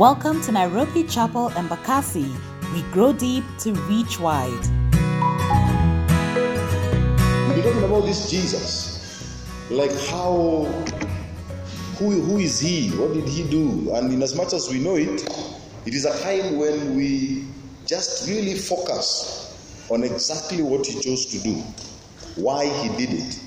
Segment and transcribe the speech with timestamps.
[0.00, 2.34] Welcome to Nairobi Chapel Embakasi.
[2.72, 4.48] We grow deep to reach wide.
[7.46, 9.36] We're talking about this Jesus.
[9.68, 10.64] Like how,
[11.98, 12.88] who, who is he?
[12.92, 13.92] What did he do?
[13.94, 15.22] And in as much as we know it,
[15.84, 17.44] it is a time when we
[17.84, 21.56] just really focus on exactly what he chose to do,
[22.36, 23.38] why he did it.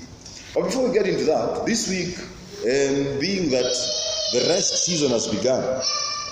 [0.54, 3.74] But before we get into that, this week, um, being that
[4.32, 5.82] the rest season has begun,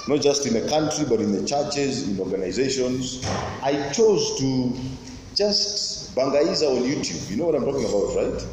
[0.08, 3.24] not just in the country but in the churches, in organizations,
[3.62, 4.72] I chose to
[5.34, 7.30] just bangaiza on YouTube.
[7.30, 8.46] You know what I'm talking about, right?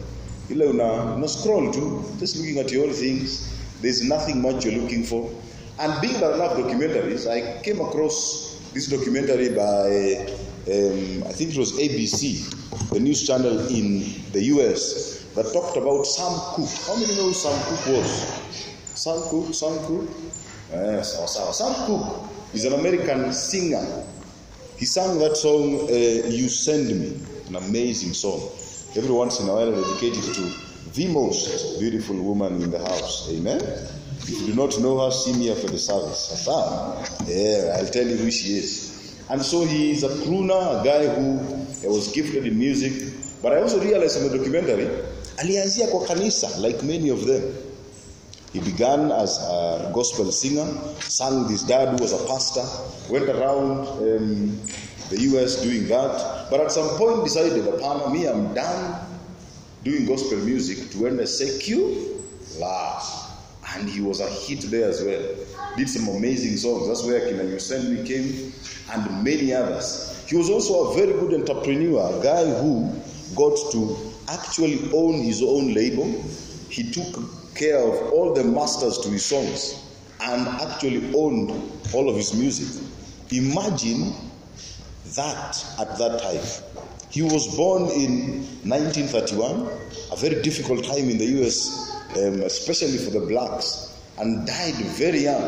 [0.51, 3.55] Ile una, una scroll to, just looking at your own things.
[3.81, 5.29] There's nothing much you're looking for.
[5.79, 10.33] And being that I love documentaries, I came across this documentary by,
[10.67, 14.03] um, I think it was ABC, the news channel in
[14.33, 16.69] the US, that talked about Sam Cooke.
[16.85, 18.39] How many know Sam Cooke was?
[18.95, 20.09] Sam Cooke, Sam Cooke.
[20.71, 21.53] Yes, sawa sawa.
[21.53, 23.85] Sam Cooke is an American singer.
[24.77, 25.93] He sang that song, uh,
[26.29, 28.39] You Send Me, an amazing song.
[28.95, 30.41] Every once in a while, dedicated to
[30.93, 33.29] the most beautiful woman in the house.
[33.31, 33.59] Amen.
[34.21, 36.19] If you do not know her, see me after the service.
[36.19, 39.25] Sasa, yeah, I'll tell you who she is.
[39.29, 43.13] And so he is a crooner, a guy who uh, was gifted in music.
[43.41, 44.87] But I also realized in the documentary,
[45.37, 47.41] alianzia kwa kanisa, like many of them.
[48.53, 50.65] He began as a gospel singer,
[51.01, 52.65] sang his dad who was a pastor,
[53.11, 54.59] went around um,
[55.09, 59.05] the US doing that, but at some point decided, upon me, I'm done
[59.83, 62.99] doing gospel music to end a secular.
[63.75, 65.23] And he was a hit there as well.
[65.77, 66.87] Did some amazing songs.
[66.87, 68.51] That's where Kina You came,
[68.91, 70.25] and many others.
[70.27, 72.91] He was also a very good entrepreneur, a guy who
[73.35, 73.95] got to
[74.27, 76.05] actually own his own label.
[76.69, 79.83] He took care of all the masters to his songs
[80.21, 81.51] and actually owned
[81.93, 82.81] all of his music.
[83.31, 84.13] Imagine
[85.15, 86.41] that at that time.
[87.09, 89.67] He was born in 1931,
[90.11, 95.23] a very difficult time in the US, um, especially for the blacks, and died very
[95.23, 95.43] young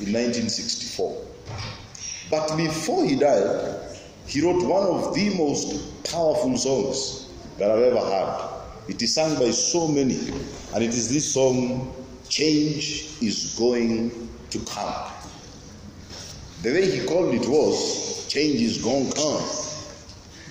[0.00, 1.24] in 1964.
[2.30, 3.80] But before he died,
[4.26, 7.28] he wrote one of the most powerful songs
[7.58, 8.55] that I've ever heard.
[8.88, 10.18] It is sung by so many,
[10.74, 11.92] and it is this song,
[12.28, 15.12] Change is Going to Come.
[16.62, 19.42] The way he called it was, Change is Gonna Come,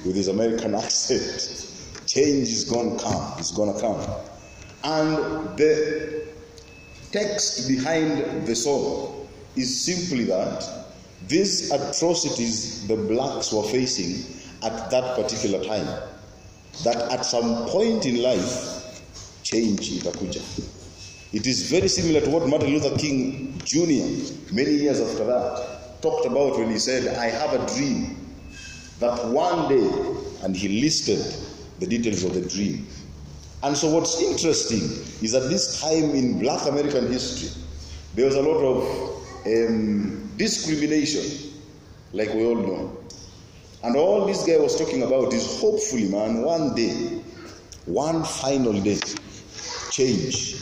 [0.06, 1.72] with his American accent.
[2.06, 4.06] Change is gonna come, it's gonna come.
[4.84, 6.28] And the
[7.12, 10.86] text behind the song is simply that
[11.28, 14.24] these atrocities the blacks were facing
[14.62, 15.88] at that particular time
[16.84, 19.02] that at some point in life
[19.44, 20.42] change itakuja.
[21.34, 26.26] It is very similar to what martin luther king jr many years after that talked
[26.26, 28.18] about when he said i have a dream
[29.00, 29.90] that one day
[30.44, 31.20] and he listed
[31.80, 32.88] the details of the dream.
[33.64, 34.82] And so what's interesting
[35.22, 37.50] is that this time in black american history
[38.14, 38.78] there was a lot of
[39.48, 41.52] um, discrimination
[42.14, 42.98] like we all know
[43.86, 47.22] and all this guy was talking about is hopefully, man, one day,
[47.86, 49.00] one final day,
[49.92, 50.56] change,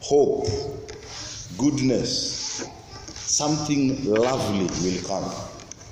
[0.00, 0.46] hope,
[1.58, 2.64] goodness,
[3.12, 5.32] something lovely will come.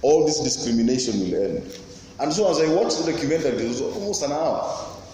[0.02, 1.80] All this discrimination will end.
[2.20, 4.62] And so as I watched the documentary, it was almost an hour.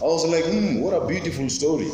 [0.00, 1.88] I was like, hmm, what a beautiful story.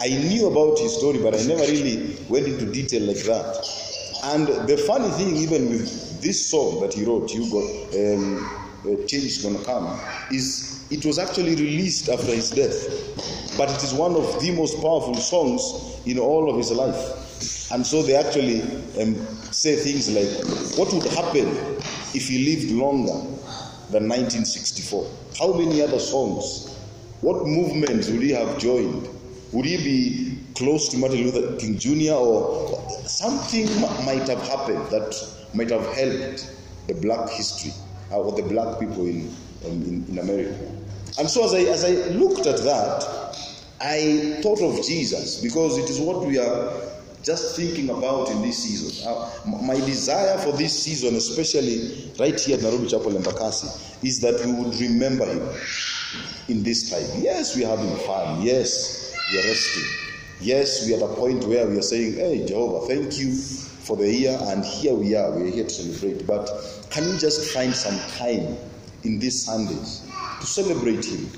[0.00, 3.81] I knew about his story, but I never really went into detail like that.
[4.22, 8.50] And the funny thing, even with this song that he wrote, "You Got um,
[8.86, 9.98] uh, Change Gonna Come,"
[10.30, 14.80] is it was actually released after his death, but it is one of the most
[14.80, 17.72] powerful songs in all of his life.
[17.72, 18.62] And so they actually
[19.00, 19.16] um,
[19.50, 21.48] say things like, "What would happen
[22.14, 23.18] if he lived longer
[23.90, 25.04] than 1964?
[25.36, 26.68] How many other songs?
[27.22, 29.08] What movements would he have joined?
[29.52, 32.12] Would he be close to Martin Luther King Jr.
[32.14, 33.66] or something
[34.06, 35.14] might have happened that
[35.54, 36.50] might have helped
[36.88, 37.72] the black history
[38.10, 39.28] uh, or the black people in,
[39.66, 40.58] um, in, in America.
[41.18, 43.36] And so as I, as I looked at that,
[43.80, 46.72] I thought of Jesus because it is what we are
[47.22, 49.06] just thinking about in this season.
[49.06, 49.30] Uh,
[49.62, 54.44] my desire for this season, especially right here at Nairobi Chapel and Bakasi, is that
[54.44, 55.48] we would remember him
[56.48, 57.22] in this time.
[57.22, 58.42] Yes, we're having fun.
[58.42, 59.84] Yes, we're resting.
[60.40, 63.96] Yes, we are at a point where we are saying, Hey, Jehovah, thank you for
[63.96, 66.26] the year, and here we are, we're here to celebrate.
[66.26, 66.48] But
[66.90, 68.56] can we just find some time
[69.04, 70.08] in these Sundays
[70.40, 71.30] to celebrate Him,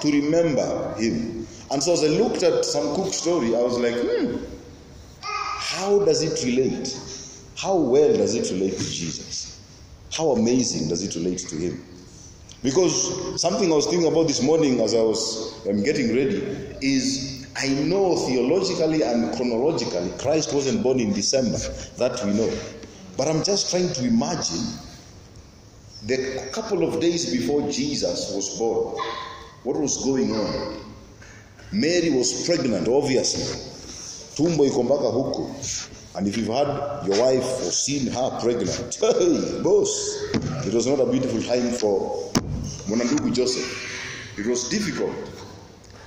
[0.00, 1.46] to remember Him?
[1.70, 4.44] And so as I looked at some Cook story, I was like, hmm,
[5.22, 6.98] how does it relate?
[7.62, 9.60] how well does it relate to Jesus?
[10.12, 11.84] How amazing does it relate to him?
[12.62, 16.36] Because something I was thinking about this morning as I was um, getting ready
[16.80, 21.58] is I know theologically and chronologically Christ wasn't born in December.
[21.98, 22.52] That we know.
[23.16, 24.64] But I'm just trying to imagine
[26.06, 28.96] the couple of days before Jesus was born,
[29.62, 30.80] what was going on?
[31.72, 33.42] Mary was pregnant, obviously.
[34.34, 36.16] Tumbo iko huko.
[36.16, 40.22] And if you've had your wife or seen her pregnant, hey, boss,
[40.66, 42.31] it was not a beautiful time for
[42.88, 43.88] Mwanandugu Joseph.
[44.38, 45.12] It was difficult.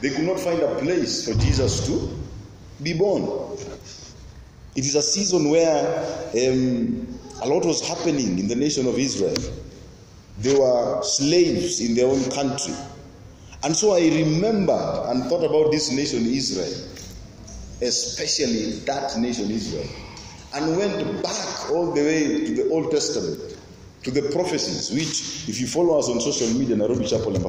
[0.01, 2.09] They could not find a place for Jesus to
[2.83, 3.57] be born.
[4.75, 5.97] It is a season where
[6.33, 7.07] um,
[7.41, 9.35] a lot was happening in the nation of Israel.
[10.39, 12.73] They were slaves in their own country.
[13.63, 16.71] And so I remember and thought about this nation Israel,
[17.81, 19.87] especially that nation Israel,
[20.53, 23.54] and went back all the way to the Old Testament,
[24.05, 27.43] to the prophecies, which, if you follow us on social media, Nairobi Chapel and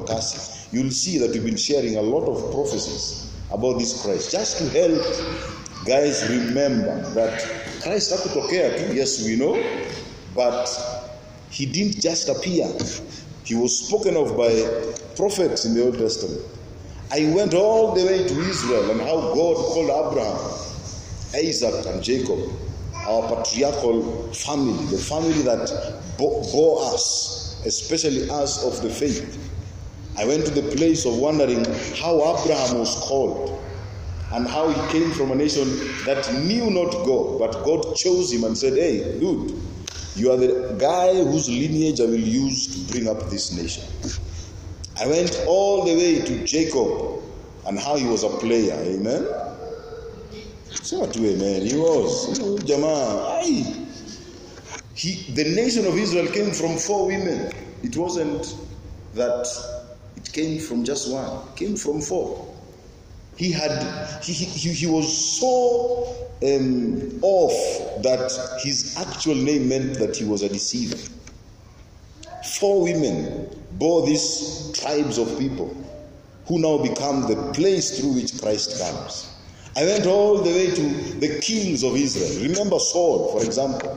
[0.71, 4.69] you'll see that we've been sharing a lot of prophecies about this Christ, just to
[4.69, 5.05] help
[5.85, 7.41] guys remember that
[7.83, 9.53] Christ hakutokea tu, yes we know,
[10.33, 10.67] but
[11.51, 12.65] he didn't just appear.
[13.45, 14.51] He was spoken of by
[15.15, 16.41] prophets in the Old Testament.
[17.11, 20.37] I went all the way to Israel and how God called Abraham,
[21.35, 22.39] Isaac, and Jacob,
[23.07, 25.71] our patriarchal family, the family that
[26.17, 29.43] bore us, especially us of the faith.
[30.17, 31.63] I went to the place of wondering
[32.01, 33.63] how Abraham was called
[34.33, 35.63] and how he came from a nation
[36.05, 39.61] that knew not God, but God chose him and said, Hey, dude,
[40.15, 43.85] you are the guy whose lineage I will use to bring up this nation.
[44.99, 47.21] I went all the way to Jacob
[47.67, 48.73] and how he was a player.
[48.73, 49.27] Amen.
[50.87, 51.65] Sema tu amen.
[51.65, 52.39] He was.
[52.63, 53.41] Jamaa.
[54.93, 57.51] He, the nation of Israel came from four women.
[57.83, 58.55] It wasn't
[59.13, 59.45] that
[60.15, 61.45] it came from just one.
[61.49, 62.47] It came from four.
[63.35, 68.31] He had he, he, he was so um, off that
[68.63, 70.97] his actual name meant that he was a deceiver.
[72.59, 75.67] Four women bore these tribes of people
[76.45, 79.33] who now become the place through which Christ comes.
[79.77, 80.81] I went all the way to
[81.19, 82.49] the kings of Israel.
[82.49, 83.95] Remember Saul, for example,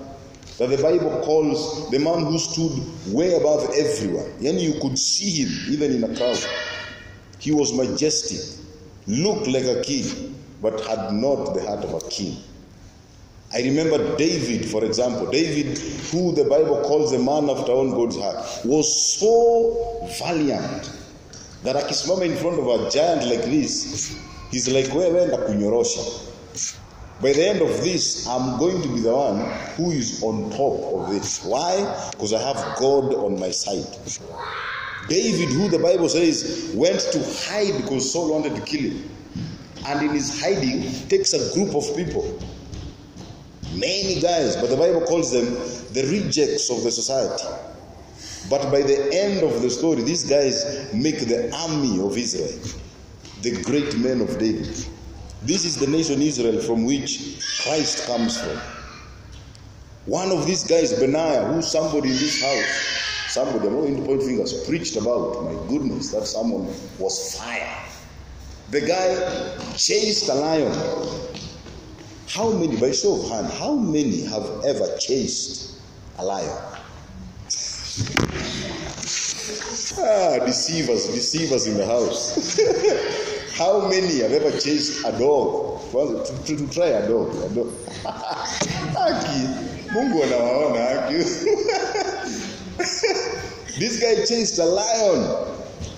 [0.59, 4.31] that the Bible calls the man who stood way above everyone.
[4.45, 6.39] And you could see him even in a crowd.
[7.39, 8.63] He was majestic,
[9.07, 12.37] looked like a king, but had not the heart of a king.
[13.55, 15.31] I remember David, for example.
[15.31, 15.79] David,
[16.13, 20.93] who the Bible calls the man after own God's heart, was so valiant
[21.63, 24.15] that akisimama in front of a giant like this,
[24.51, 26.01] he's like, wewe enda kunyorosha.
[27.21, 29.41] By the end of this, I'm going to be the one
[29.77, 31.45] who is on top of this.
[31.45, 32.09] Why?
[32.13, 33.87] Because I have God on my side.
[35.07, 37.19] David, who the Bible says went to
[37.49, 39.11] hide because Saul wanted to kill him,
[39.87, 42.39] and in his hiding takes a group of people
[43.75, 45.47] many guys, but the Bible calls them
[45.95, 47.45] the rejects of the society.
[48.49, 52.59] But by the end of the story, these guys make the army of Israel,
[53.43, 54.77] the great men of David.
[55.43, 58.61] This is the nation Israel from which Christ comes from.
[60.07, 64.03] One of these guys, Benaiah, who somebody in this house, somebody, I'm not going to
[64.03, 65.45] point fingers, preached about.
[65.45, 66.67] My goodness, that someone
[66.99, 67.77] was fire.
[68.71, 70.73] The guy chased a lion
[72.33, 75.81] how many, by show of hand, how many have ever chased
[76.17, 76.49] a lion?
[79.99, 82.61] ah, deceivers, deceivers in the house.
[83.61, 85.83] how many have ever chased a dog?
[85.93, 87.29] To, to, to try a dog.
[87.45, 87.69] A dog.
[88.97, 89.41] Aki,
[89.93, 91.15] Mungu anawaona aki.
[93.79, 95.21] this guy chased a lion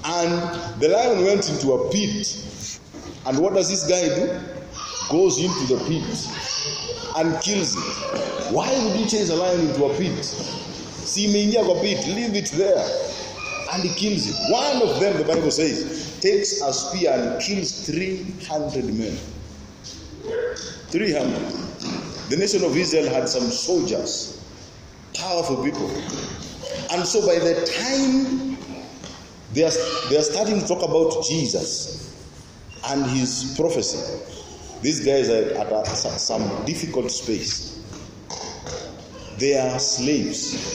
[0.05, 0.33] and
[0.81, 2.81] the lion went into a pit.
[3.27, 4.41] And what does this guy do?
[5.09, 6.29] goes into the pit
[7.19, 8.53] and kills it.
[8.53, 10.25] Why would you chase a lion into a pit?
[10.25, 13.12] Si imeingia kwa pit, leave it there.
[13.73, 14.53] And kills it.
[14.53, 19.17] One of them, the Bible says, takes a spear and kills 300 men.
[20.91, 22.29] 300.
[22.29, 24.43] The nation of Israel had some soldiers,
[25.15, 25.89] powerful people.
[26.93, 28.57] And so by the time
[29.55, 29.73] they are,
[30.11, 32.15] they are starting to talk about Jesus
[32.87, 33.99] and his prophecy,
[34.83, 37.83] these guys are at a, some difficult space.
[39.39, 40.73] They are slaves.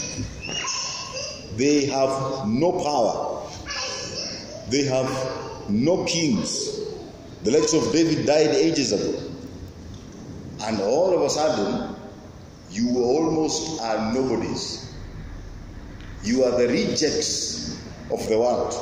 [1.57, 3.49] They have no power.
[4.69, 6.79] They have no kings.
[7.43, 9.19] The likes of David died ages ago.
[10.61, 11.95] And all of a sudden,
[12.69, 14.93] you almost are nobodies.
[16.23, 18.75] You are the rejects of the world.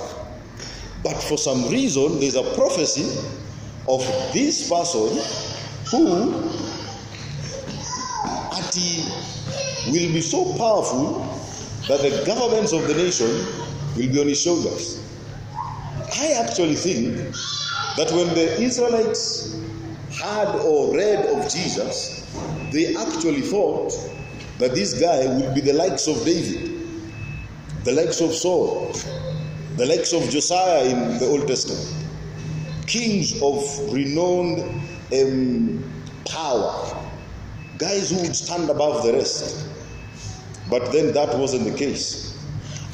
[1.01, 3.05] But for some reason, there's a prophecy
[3.87, 4.01] of
[4.33, 5.17] this person
[5.91, 6.33] who
[8.51, 8.75] at
[9.87, 11.34] will be so powerful
[11.87, 13.27] that the governments of the nation
[13.95, 15.01] will be on his shoulders.
[16.17, 17.17] I actually think
[17.97, 19.53] that when the Israelites
[20.19, 22.25] heard or read of Jesus,
[22.71, 23.91] they actually thought
[24.57, 26.71] that this guy would be the likes of David,
[27.83, 28.93] the likes of Saul,
[29.75, 31.93] the likes of Josiah in the Old Testament,
[32.87, 34.61] kings of renowned
[35.13, 35.83] um,
[36.27, 36.97] power,
[37.77, 39.67] guys who would stand above the rest.
[40.69, 42.37] But then that wasn't the case.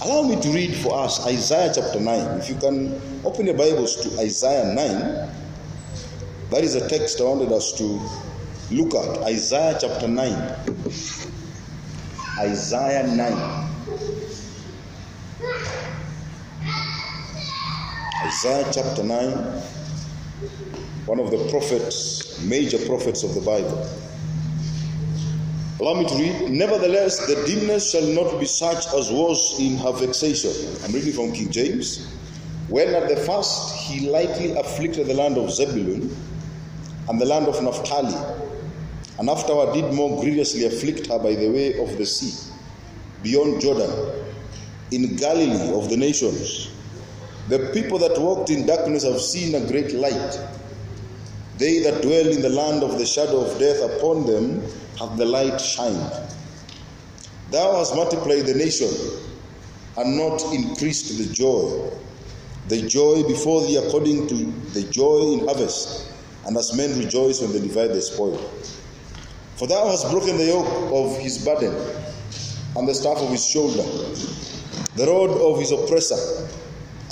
[0.04, 2.40] Allow me to read for us Isaiah chapter 9.
[2.40, 5.30] If you can open your Bibles to Isaiah 9,
[6.50, 7.84] that is a text I wanted us to
[8.72, 9.24] look at.
[9.24, 10.56] Isaiah chapter 9.
[12.40, 13.62] Isaiah 9.
[18.26, 19.32] Isaiah chapter 9,
[21.06, 23.88] one of the prophets, major prophets of the Bible.
[25.82, 26.52] Allow me to read.
[26.52, 30.52] Nevertheless, the dimness shall not be such as was in her vexation.
[30.86, 32.06] I'm reading from King James.
[32.68, 36.16] When at the first he lightly afflicted the land of Zebulun
[37.10, 38.14] and the land of Naphtali,
[39.18, 42.52] and afterward did more grievously afflict her by the way of the sea,
[43.24, 43.90] beyond Jordan,
[44.92, 46.70] in Galilee of the nations.
[47.50, 50.40] The people that walked in darkness have seen a great light.
[51.58, 54.62] They that dwell in the land of the shadow of death, upon them
[55.02, 56.12] hath the light shined.
[57.50, 58.90] Thou hast multiplied the nation,
[59.98, 61.92] and not increased the joy.
[62.68, 64.36] The joy before thee according to
[64.74, 66.08] the joy in harvest,
[66.46, 68.38] and as men rejoice when they divide the spoil.
[69.56, 71.76] For thou hast broken the yoke of his burden,
[72.76, 73.84] and the staff of his shoulder,
[74.96, 76.48] the rod of his oppressor,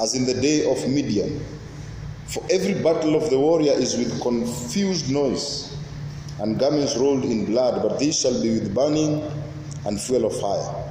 [0.02, 1.44] as in the day of Midian.
[2.28, 5.69] For every battle of the warrior is with confused noise,
[6.40, 9.30] and garments rolled in blood, but these shall be with burning
[9.86, 10.86] and fuel of fire.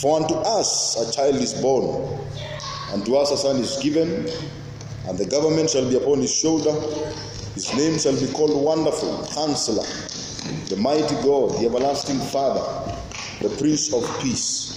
[0.00, 2.18] For unto us a child is born,
[2.90, 4.28] and to us a son is given,
[5.06, 6.72] and the government shall be upon his shoulder.
[7.54, 9.84] His name shall be called Wonderful, Counselor,
[10.68, 12.62] the Mighty God, the Everlasting Father,
[13.40, 14.68] the Prince of Peace.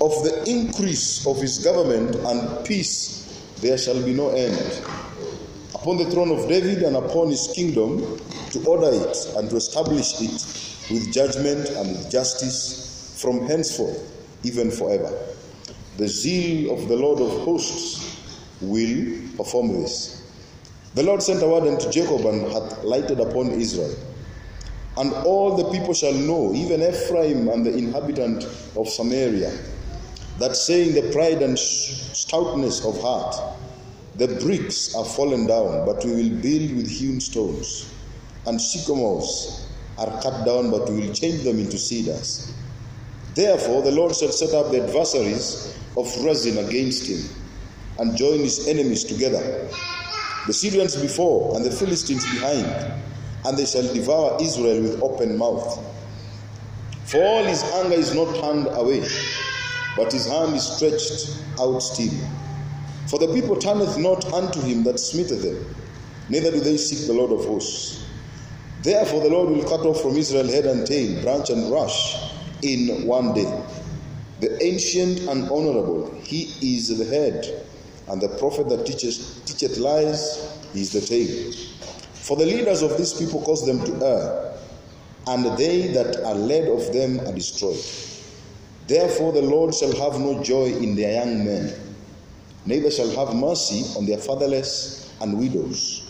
[0.00, 3.24] Of the increase of his government and peace
[3.60, 4.82] there shall be no end.
[5.74, 8.18] Upon the throne of David and upon his kingdom,
[8.54, 13.98] to order it and to establish it with judgment and with justice from henceforth,
[14.44, 15.12] even forever.
[15.96, 18.20] The zeal of the Lord of hosts
[18.60, 20.22] will perform this.
[20.94, 23.94] The Lord sent a word unto Jacob and hath lighted upon Israel.
[24.96, 28.44] And all the people shall know, even Ephraim and the inhabitant
[28.76, 29.52] of Samaria,
[30.38, 33.34] that saying the pride and stoutness of heart,
[34.14, 37.90] the bricks are fallen down, but we will build with hewn stones,
[38.46, 39.66] and sycamores
[39.98, 42.52] are cut down, but we will change them into cedars.
[43.34, 47.22] Therefore, the Lord shall set up the adversaries of Rezin against him,
[47.98, 49.68] and join his enemies together,
[50.46, 52.66] the Syrians before, and the Philistines behind,
[53.44, 55.78] and they shall devour Israel with open mouth.
[57.04, 59.06] For all his anger is not turned away,
[59.96, 62.28] but his hand is stretched out still.
[63.06, 65.76] For the people turneth not unto him that smiteth them,
[66.28, 68.03] neither do they seek the Lord of hosts.
[68.84, 72.18] Therefore the Lord will cut off from Israel head and tail, branch and rush
[72.60, 73.50] in one day.
[74.40, 77.66] The ancient and honorable, he is the head,
[78.08, 81.50] and the prophet that teacheth, teacheth lies, is the tail.
[82.12, 84.54] For the leaders of this people cause them to err,
[85.28, 87.80] and they that are led of them are destroyed.
[88.86, 91.72] Therefore the Lord shall have no joy in their young men,
[92.66, 96.03] neither shall have mercy on their fatherless and widows.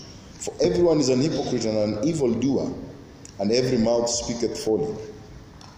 [0.44, 2.70] For everyone is an hypocrite and an evildoer,
[3.38, 4.94] and every mouth speaketh folly.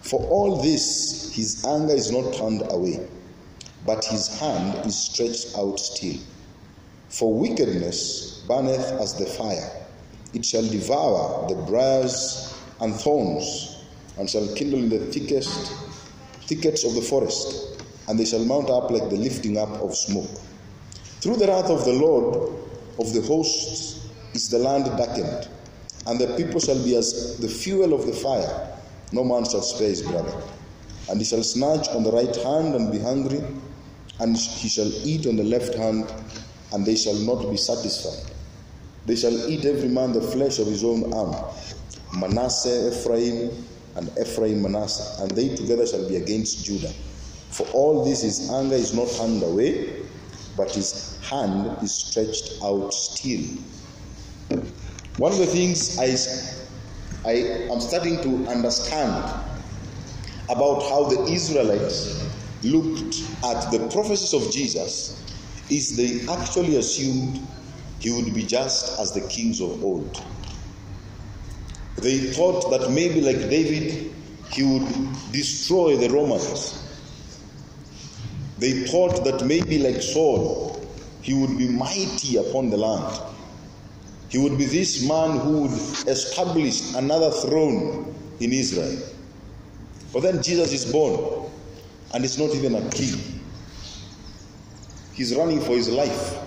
[0.01, 3.07] For all this his anger is not turned away,
[3.85, 6.17] but his hand is stretched out still.
[7.07, 9.71] For wickedness burneth as the fire,
[10.33, 13.85] it shall devour the briars and thorns,
[14.17, 15.71] and shall kindle in the thickest
[16.41, 20.41] thickets of the forest, and they shall mount up like the lifting up of smoke.
[21.21, 22.53] Through the wrath of the Lord
[22.99, 23.96] of the hosts
[24.37, 25.49] is the land darkened,
[26.05, 28.77] and the people shall be as the fuel of the fire.
[29.11, 30.41] No man shall spare his brother.
[31.09, 33.41] And he shall snatch on the right hand and be hungry,
[34.19, 36.13] and he shall eat on the left hand,
[36.71, 38.31] and they shall not be satisfied.
[39.07, 41.35] They shall eat every man the flesh of his own arm.
[42.19, 43.51] Manasseh, Ephraim,
[43.95, 46.93] and Ephraim Manasseh, and they together shall be against Judah.
[47.49, 50.03] For all this his anger is not turned away,
[50.55, 53.45] but his hand is stretched out still.
[55.17, 57.33] One of the things I, I
[57.71, 59.23] am starting to understand
[60.47, 62.23] about how the Israelites
[62.63, 65.23] looked at the prophecies of Jesus
[65.71, 67.45] is they actually assumed
[67.99, 70.23] he would be just as the kings of old.
[71.95, 74.13] They thought that maybe, like David,
[74.51, 74.87] he would
[75.31, 76.83] destroy the Romans.
[78.59, 80.79] They thought that maybe, like Saul,
[81.21, 83.36] he would be mighty upon the land.
[84.29, 85.71] He would be this man who would
[86.07, 89.01] establish another throne in Israel.
[90.13, 91.49] But then Jesus is born,
[92.13, 93.41] and he's not even a king.
[95.13, 96.39] He's running for his life.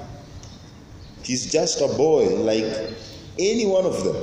[1.23, 2.95] He's just a boy like
[3.39, 4.17] any one of them.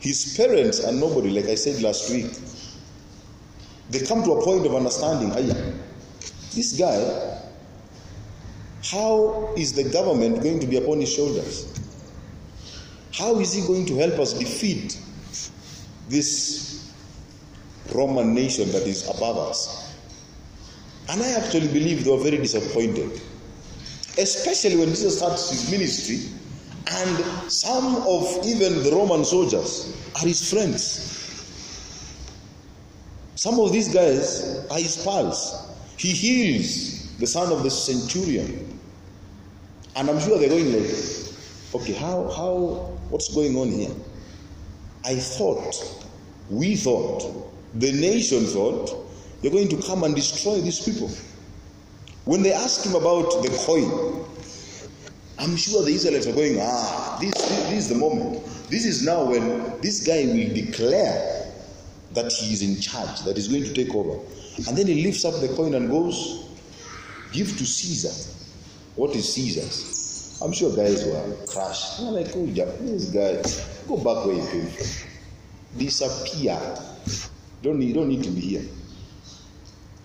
[0.00, 2.30] His parents are nobody, like I said last week.
[3.90, 5.30] They come to a point of understanding,
[6.54, 7.40] this guy,
[8.90, 11.77] how is the government going to be upon his shoulders?
[13.18, 15.00] How is he going to help us defeat
[16.08, 16.92] this
[17.92, 19.96] Roman nation that is above us?
[21.08, 23.20] And I actually believe they were very disappointed.
[24.18, 26.18] Especially when Jesus starts his ministry
[26.90, 31.14] and some of even the Roman soldiers are his friends.
[33.34, 35.70] Some of these guys are his pals.
[35.96, 38.78] He heals the son of the centurion.
[39.96, 40.94] And I'm sure they're going like,
[41.74, 43.94] okay, how, how, what's going on here?
[45.04, 46.04] I thought,
[46.50, 48.90] we thought, the nation thought,
[49.42, 51.10] you're going to come and destroy these people.
[52.24, 54.24] When they asked him about the coin,
[55.38, 58.44] I'm sure the Israelites are going, ah, this, this, this is the moment.
[58.68, 61.52] This is now when this guy will declare
[62.12, 64.20] that he is in charge, that he's going to take over.
[64.66, 66.48] And then he lifts up the coin and goes,
[67.32, 68.32] Give to Caesar.
[68.96, 69.97] What is Caesar's?
[70.40, 71.98] I'm sure guys were crushed.
[71.98, 73.42] They're like, oh, this guy,
[73.88, 75.78] go back where you came from.
[75.78, 76.58] Disappear.
[77.62, 78.64] Don't need, don't need to be here.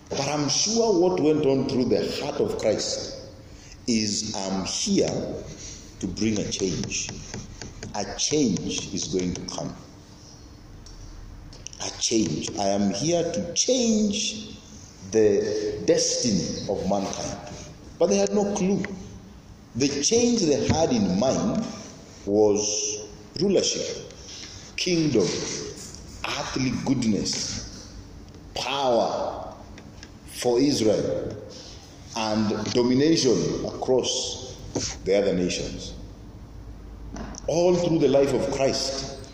[0.09, 3.29] But I'm sure what went on through the heart of Christ
[3.87, 5.09] is I'm here
[5.99, 7.09] to bring a change.
[7.95, 9.75] A change is going to come.
[11.85, 12.49] A change.
[12.57, 14.57] I am here to change
[15.11, 17.39] the destiny of mankind.
[17.99, 18.83] But they had no clue.
[19.75, 21.65] The change they had in mind
[22.27, 23.07] was
[23.41, 24.13] rulership,
[24.77, 27.91] kingdom, earthly goodness,
[28.53, 29.51] power
[30.27, 31.35] for Israel,
[32.15, 34.55] and domination across
[35.05, 35.95] the other nations.
[37.47, 39.27] All through the life of Christ,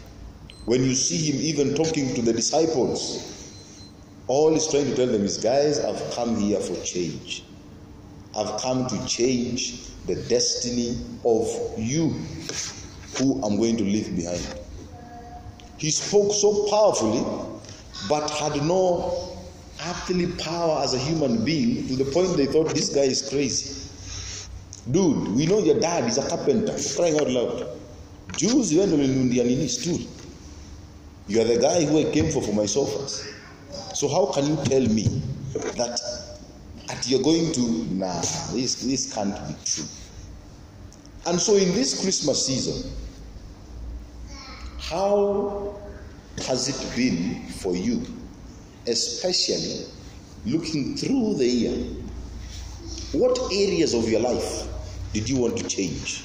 [0.63, 3.51] when you see him even talking to the disciples,
[4.27, 7.43] all he's trying to tell them is, guys, I've come here for change.
[8.37, 12.09] I've come to change the destiny of you
[13.17, 14.43] who I'm going to leave behind.
[15.77, 17.23] He spoke so powerfully,
[18.09, 19.37] but had no
[19.85, 23.87] earthly power as a human being to the point they thought this guy is crazy.
[24.91, 26.75] Dude, we know your dad is a carpenter.
[26.95, 27.79] Crying out loud.
[28.35, 29.99] Jews, you stool.
[31.27, 33.31] You are the guy who I came for for my sofas.
[33.93, 35.21] So how can you tell me
[35.75, 35.99] that
[36.99, 37.61] that you're going to
[37.93, 38.19] nah
[38.51, 39.85] this this can't be true.
[41.25, 42.91] And so in this Christmas season,
[44.79, 45.79] how
[46.47, 48.05] has it been for you,
[48.87, 49.85] especially
[50.45, 51.77] looking through the year?
[53.11, 54.67] What areas of your life
[55.13, 56.23] did you want to change?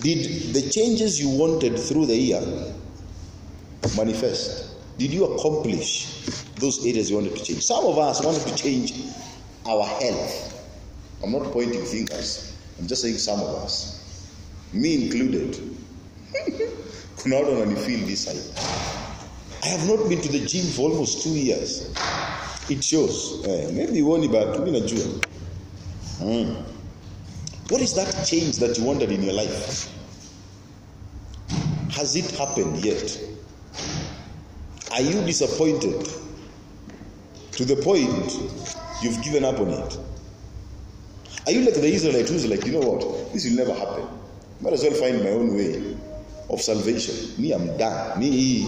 [0.00, 2.42] Did the changes you wanted through the year
[3.96, 4.74] manifest?
[4.98, 6.26] Did you accomplish
[6.56, 7.62] those areas you wanted to change?
[7.62, 8.92] Some of us wanted to change
[9.66, 10.53] our health.
[11.24, 14.30] I'm not pointing fingers, I'm just saying some of us,
[14.74, 15.58] me included.
[17.22, 18.64] Kuna only feel this side.
[19.62, 21.90] I have not been to the gym for almost two years.
[22.68, 23.42] It shows.
[23.46, 25.24] Eh, maybe huoni but mimi najua.
[26.20, 26.62] Mm.
[27.70, 29.90] What is that change that you wanted in your life?
[31.92, 33.18] Has it happened yet?
[34.92, 36.06] Are you disappointed
[37.52, 38.34] to the point
[39.00, 39.98] you've given up on it?
[41.46, 43.32] Are you like the Israelite who's like, you know what?
[43.32, 44.08] This will never happen.
[44.60, 45.96] Might as well find my own way
[46.50, 47.40] of salvation.
[47.40, 48.18] Me, I'm done.
[48.18, 48.66] Me,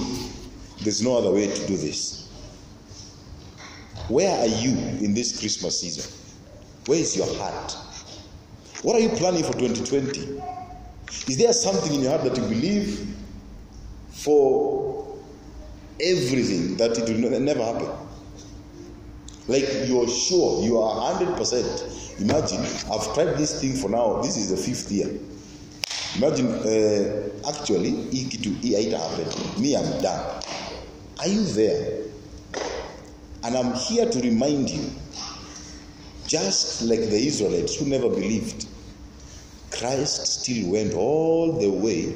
[0.82, 2.28] there's no other way to do this.
[4.08, 4.70] Where are you
[5.04, 6.12] in this Christmas season?
[6.86, 7.76] Where is your heart?
[8.82, 10.42] What are you planning for 2020?
[11.30, 13.16] Is there something in your heart that you believe
[14.10, 15.16] for
[16.00, 17.88] everything that it will never happen.
[19.48, 22.05] Like you're sure, you are 100%.
[22.18, 25.18] Imagine, I've tried this thing for now, this is the fifth year.
[26.16, 29.62] Imagine, uh, actually, ikitu haita happen.
[29.62, 30.42] Me, I'm done.
[31.18, 32.04] Are you there?
[33.44, 34.90] And I'm here to remind you,
[36.26, 38.66] just like the Israelites who never believed,
[39.70, 42.14] Christ still went all the way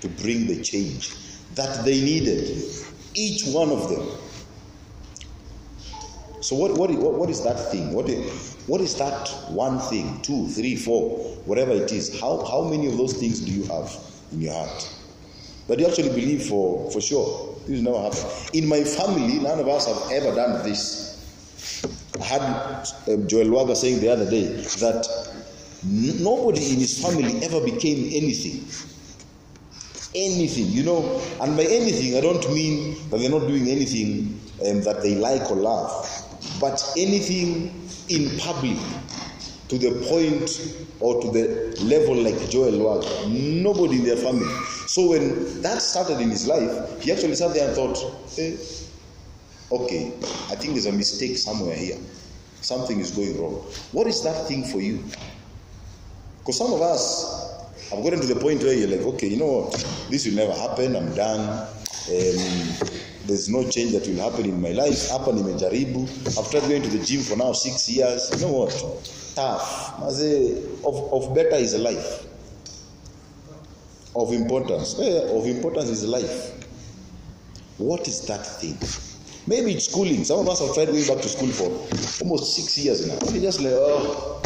[0.00, 1.14] to bring the change
[1.54, 2.62] that they needed,
[3.14, 4.06] each one of them.
[6.42, 7.92] So what, what, what is that thing?
[7.92, 12.20] What is, what is that one thing, two, three, four, whatever it is?
[12.20, 13.92] How, how many of those things do you have
[14.30, 14.94] in your heart?
[15.66, 17.56] But you actually believe for, for sure.
[17.66, 18.30] This never happened.
[18.54, 21.18] In my family, none of us have ever done this.
[22.20, 25.04] I had um, Joel Waga saying the other day that
[25.82, 28.62] nobody in his family ever became anything.
[30.14, 31.20] Anything, you know.
[31.40, 35.50] And by anything, I don't mean that they're not doing anything um, that they like
[35.50, 36.29] or love
[36.60, 38.76] but anything in public
[39.68, 44.48] to the point or to the level like Joel was, nobody in their family.
[44.86, 47.96] So when that started in his life, he actually sat there and thought,
[48.36, 48.58] hey,
[49.70, 50.12] okay,
[50.50, 51.98] I think there's a mistake somewhere here.
[52.60, 53.64] Something is going wrong.
[53.92, 55.04] What is that thing for you?
[56.38, 59.46] Because some of us have gotten to the point where you're like, okay, you know
[59.46, 59.72] what?
[60.10, 60.96] This will never happen.
[60.96, 61.68] I'm done.
[62.08, 62.99] Um,
[63.30, 65.08] there's no change that will happen in my life.
[65.08, 66.36] Hapa nimejaribu.
[66.36, 68.70] After going to the gym for now six years you know what?
[69.36, 70.00] Tough.
[70.00, 72.26] Maze, of, of better is life.
[74.16, 74.96] Of importance.
[74.98, 76.52] Yeah, of importance is life.
[77.78, 78.76] What is that thing?
[79.46, 80.24] Maybe it's schooling.
[80.24, 83.14] Some of us have tried going back to school for almost six years now.
[83.28, 84.42] And just like oh.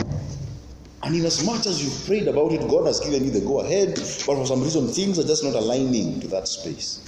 [1.02, 3.60] And in as much as you've prayed about it god has given you the go
[3.60, 7.00] ahead but for some reason things are just not aligning to that space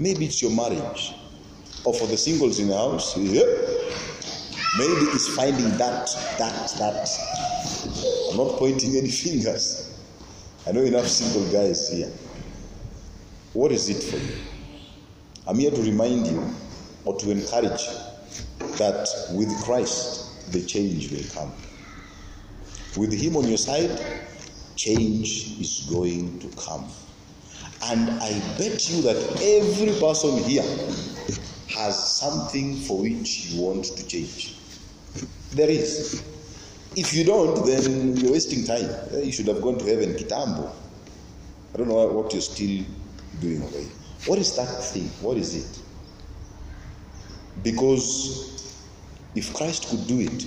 [0.00, 1.12] Maybe it's your marriage.
[1.84, 3.42] Or for the singles in the house, yeah.
[4.78, 6.08] maybe it's finding that,
[6.38, 8.30] that, that.
[8.30, 10.00] I'm not pointing any fingers.
[10.66, 12.10] I know enough single guys here.
[13.52, 14.40] What is it for you?
[15.46, 16.50] I'm here to remind you
[17.04, 21.52] or to encourage you that with Christ, the change will come.
[22.96, 24.00] With Him on your side,
[24.76, 26.88] change is going to come.
[27.82, 30.62] And I bet you that every person here
[31.74, 34.56] has something for which you want to change.
[35.52, 36.22] There is.
[36.96, 38.90] If you don't, then you're wasting time.
[39.12, 40.70] Eh, you should have gone to heaven, Kitambo.
[41.72, 42.84] I don't know what you're still
[43.40, 43.86] doing away.
[44.26, 45.08] What is that thing?
[45.20, 45.82] What is it?
[47.62, 48.74] Because
[49.34, 50.46] if Christ could do it,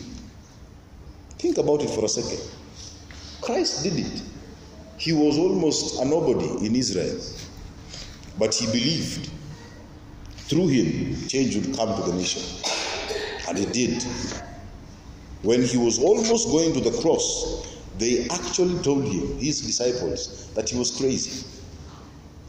[1.39, 2.41] think about it for a second.
[3.41, 4.21] Christ did it.
[5.03, 7.19] He was almost a nobody in Israel,
[8.39, 9.29] but he believed
[10.47, 12.41] through him change would come to the nation.
[13.49, 14.01] And it did.
[15.41, 20.69] When he was almost going to the cross, they actually told him, his disciples, that
[20.69, 21.45] he was crazy.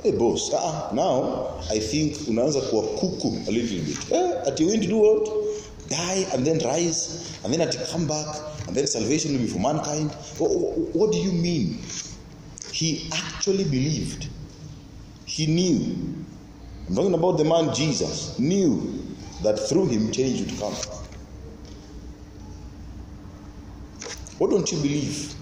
[0.05, 4.13] Hey boss, uh, now I think unaanza kuwa kuku a little bit.
[4.13, 5.29] Eh, at you going to do what?
[5.89, 8.27] Die and then rise and then at come back
[8.69, 10.13] and then salvation will be for mankind.
[10.39, 10.51] What,
[10.95, 11.81] what do you mean?
[12.75, 14.27] He actually believed.
[15.27, 16.25] He knew.
[16.89, 19.01] I'm talking about the man Jesus, knew
[19.45, 20.75] that through him change would come.
[24.39, 25.35] What don't you believe?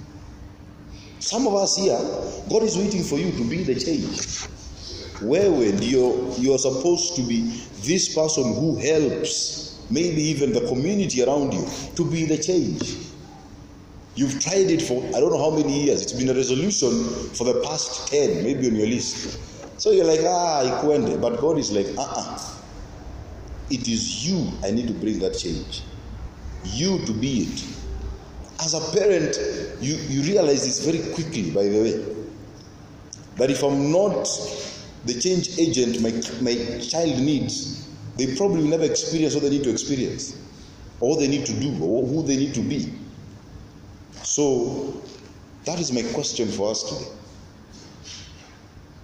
[1.20, 1.96] Some of us here,
[2.50, 4.42] God is waiting for you to be the change.
[5.22, 11.24] Where when you're, you're supposed to be this person who helps, maybe even the community
[11.24, 11.66] around you,
[11.96, 12.94] to be the change.
[14.14, 16.02] You've tried it for I don't know how many years.
[16.02, 16.90] It's been a resolution
[17.34, 19.38] for the past 10, maybe on your list.
[19.80, 21.20] So you're like, ah, ikwende.
[21.20, 22.38] But God is like, uh-uh.
[23.70, 25.82] It is you I need to bring that change.
[26.64, 27.64] You to be it.
[28.60, 29.36] As a parent,
[29.80, 32.14] you, you realize this very quickly, by the way.
[33.36, 34.28] That if I'm not
[35.04, 39.64] the change agent my, my child needs, they probably will never experience what they need
[39.64, 40.36] to experience,
[41.00, 42.92] or what they need to do, or who they need to be.
[44.32, 45.02] So,
[45.66, 47.10] that is my question for us today.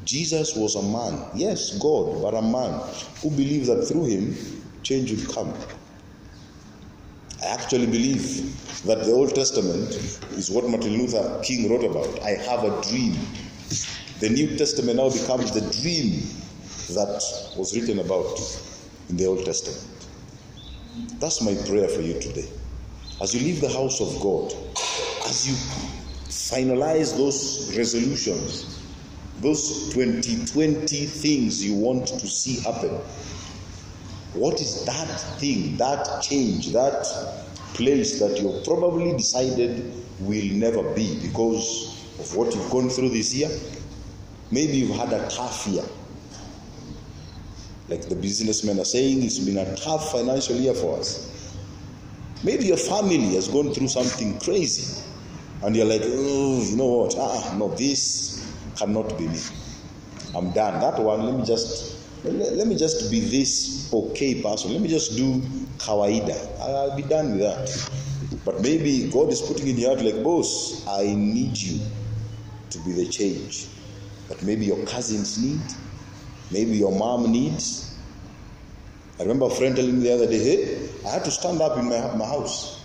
[0.07, 2.81] Jesus was a man, yes, God, but a man
[3.21, 4.35] who believed that through him
[4.83, 5.53] change would come.
[7.43, 8.25] I actually believe
[8.87, 9.91] that the Old Testament
[10.33, 12.23] is what Martin Luther King wrote about.
[12.23, 13.15] I have a dream.
[14.21, 16.23] The New Testament now becomes the dream
[16.97, 17.23] that
[17.55, 18.41] was written about
[19.11, 20.09] in the Old Testament.
[21.21, 22.49] That's my prayer for you today.
[23.21, 24.55] As you leave the house of God,
[25.29, 25.55] as you
[26.29, 28.79] finalize those resolutions
[29.41, 32.91] those 2020 things you want to see happen.
[34.35, 37.05] What is that thing, that change, that
[37.75, 43.33] place that you've probably decided will never be because of what you've gone through this
[43.33, 43.49] year?
[44.51, 45.85] Maybe you've had a tough year.
[47.89, 51.33] Like the businessmen are saying, it's been a tough financial year for us.
[52.43, 55.03] Maybe your family has gone through something crazy
[55.63, 57.15] and you're like, oh, you know what?
[57.19, 58.45] Ah, no, this
[58.77, 59.41] cannot be me.
[60.35, 60.81] I'm done.
[60.81, 64.73] That one, let me just let, let me just be this okay person.
[64.73, 65.41] Let me just do
[65.79, 66.61] kawaida.
[66.61, 67.89] I'll be done with that.
[68.45, 71.81] But maybe God is putting in your heart like, boss, I need you
[72.71, 73.69] to be the change.
[74.29, 75.63] But maybe your cousins need,
[76.51, 77.99] maybe your mom needs.
[79.19, 81.77] I remember a friend telling me the other day, hey, I had to stand up
[81.79, 82.78] in my, my house.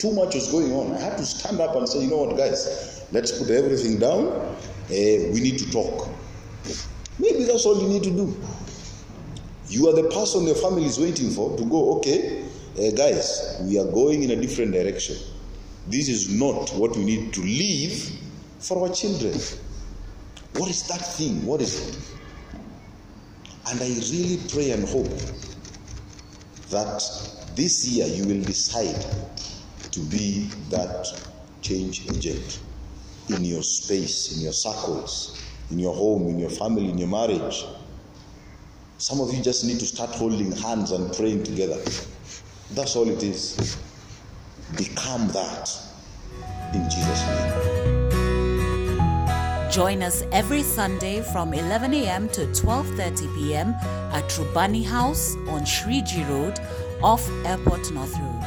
[0.00, 0.94] Too much was going on.
[0.94, 4.56] I had to stand up and say, you know what, guys, let's put everything down.
[4.90, 6.08] Eh, we need to talk.
[7.18, 8.34] Maybe that's all you need to do.
[9.68, 12.42] You are the person your family is waiting for to go, okay,
[12.78, 15.16] uh, guys, we are going in a different direction.
[15.86, 18.10] This is not what we need to leave
[18.58, 19.34] for our children.
[20.54, 21.44] What is that thing?
[21.44, 21.98] What is it?
[23.70, 25.10] And I really pray and hope
[26.70, 27.02] that
[27.54, 29.04] this year you will decide
[30.00, 31.12] to be that
[31.62, 32.60] change agent
[33.28, 37.64] in your space, in your circles, in your home, in your family, in your marriage.
[38.98, 41.80] Some of you just need to start holding hands and praying together.
[42.72, 43.76] That's all it is.
[44.76, 45.70] Become that
[46.74, 48.10] in Jesus' name.
[49.70, 52.28] Join us every Sunday from 11 a.m.
[52.30, 53.74] to 12:30 p.m.
[54.12, 56.58] at Trubani House on Shriji Road
[57.02, 58.39] off Airport North Road.